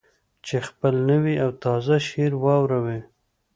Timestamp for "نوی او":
1.09-1.49